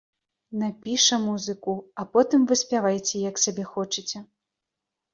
[0.61, 4.27] Напіша музыку, а потым вы спявайце, як сабе хочаце.